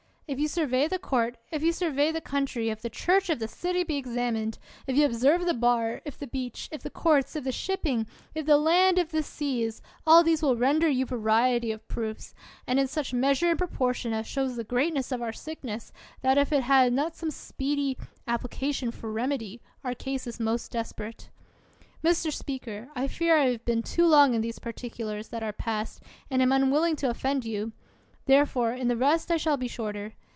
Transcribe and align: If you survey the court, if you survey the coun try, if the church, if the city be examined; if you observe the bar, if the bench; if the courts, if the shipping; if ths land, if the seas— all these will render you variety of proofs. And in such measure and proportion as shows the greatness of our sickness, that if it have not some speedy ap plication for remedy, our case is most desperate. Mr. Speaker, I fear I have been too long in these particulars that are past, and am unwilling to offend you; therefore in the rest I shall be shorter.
If 0.33 0.39
you 0.39 0.47
survey 0.47 0.87
the 0.87 0.97
court, 0.97 1.35
if 1.51 1.61
you 1.61 1.73
survey 1.73 2.09
the 2.13 2.21
coun 2.21 2.45
try, 2.45 2.61
if 2.61 2.81
the 2.81 2.89
church, 2.89 3.29
if 3.29 3.39
the 3.39 3.49
city 3.49 3.83
be 3.83 3.97
examined; 3.97 4.59
if 4.87 4.95
you 4.95 5.05
observe 5.05 5.45
the 5.45 5.53
bar, 5.53 5.99
if 6.05 6.17
the 6.17 6.25
bench; 6.25 6.69
if 6.71 6.81
the 6.83 6.89
courts, 6.89 7.35
if 7.35 7.43
the 7.43 7.51
shipping; 7.51 8.07
if 8.33 8.45
ths 8.45 8.49
land, 8.53 8.97
if 8.97 9.09
the 9.11 9.23
seas— 9.23 9.81
all 10.07 10.23
these 10.23 10.41
will 10.41 10.55
render 10.55 10.87
you 10.87 11.05
variety 11.05 11.69
of 11.73 11.85
proofs. 11.89 12.33
And 12.65 12.79
in 12.79 12.87
such 12.87 13.13
measure 13.13 13.49
and 13.49 13.57
proportion 13.57 14.13
as 14.13 14.25
shows 14.25 14.55
the 14.55 14.63
greatness 14.63 15.11
of 15.11 15.21
our 15.21 15.33
sickness, 15.33 15.91
that 16.21 16.37
if 16.37 16.53
it 16.53 16.63
have 16.63 16.93
not 16.93 17.13
some 17.13 17.29
speedy 17.29 17.97
ap 18.25 18.41
plication 18.43 18.93
for 18.93 19.11
remedy, 19.11 19.59
our 19.83 19.93
case 19.93 20.25
is 20.27 20.39
most 20.39 20.71
desperate. 20.71 21.29
Mr. 22.05 22.31
Speaker, 22.31 22.87
I 22.95 23.09
fear 23.09 23.35
I 23.37 23.49
have 23.51 23.65
been 23.65 23.83
too 23.83 24.05
long 24.07 24.33
in 24.33 24.39
these 24.39 24.59
particulars 24.59 25.27
that 25.27 25.43
are 25.43 25.51
past, 25.51 26.01
and 26.29 26.41
am 26.41 26.53
unwilling 26.53 26.95
to 26.97 27.09
offend 27.09 27.43
you; 27.43 27.73
therefore 28.27 28.71
in 28.71 28.87
the 28.87 28.95
rest 28.95 29.29
I 29.29 29.35
shall 29.37 29.57
be 29.57 29.67
shorter. 29.67 30.13